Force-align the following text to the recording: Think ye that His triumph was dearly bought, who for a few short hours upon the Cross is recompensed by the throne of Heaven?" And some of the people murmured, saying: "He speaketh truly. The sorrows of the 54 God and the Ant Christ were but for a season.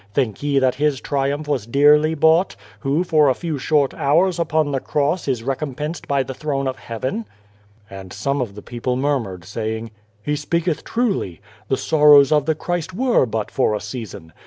Think 0.15 0.41
ye 0.41 0.57
that 0.57 0.73
His 0.73 0.99
triumph 0.99 1.47
was 1.47 1.67
dearly 1.67 2.15
bought, 2.15 2.55
who 2.79 3.03
for 3.03 3.29
a 3.29 3.35
few 3.35 3.59
short 3.59 3.93
hours 3.93 4.39
upon 4.39 4.71
the 4.71 4.79
Cross 4.79 5.27
is 5.27 5.43
recompensed 5.43 6.07
by 6.07 6.23
the 6.23 6.33
throne 6.33 6.67
of 6.67 6.77
Heaven?" 6.79 7.25
And 7.87 8.11
some 8.11 8.41
of 8.41 8.55
the 8.55 8.63
people 8.63 8.95
murmured, 8.95 9.45
saying: 9.45 9.91
"He 10.23 10.35
speaketh 10.35 10.83
truly. 10.83 11.39
The 11.67 11.77
sorrows 11.77 12.31
of 12.31 12.47
the 12.47 12.55
54 12.55 12.57
God 12.57 12.57
and 12.57 12.57
the 12.57 12.57
Ant 12.57 12.65
Christ 12.65 12.93
were 13.19 13.25
but 13.27 13.51
for 13.51 13.75
a 13.75 13.79
season. 13.79 14.33